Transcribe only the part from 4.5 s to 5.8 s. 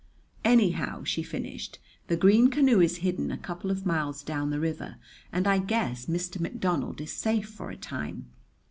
river, and I